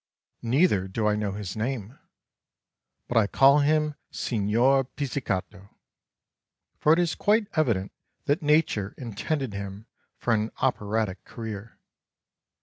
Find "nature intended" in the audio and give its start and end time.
8.41-9.53